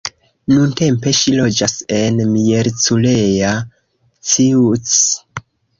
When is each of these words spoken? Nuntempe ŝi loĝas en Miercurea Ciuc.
Nuntempe 0.53 1.13
ŝi 1.17 1.33
loĝas 1.41 1.75
en 1.99 2.19
Miercurea 2.31 3.55
Ciuc. 4.33 4.97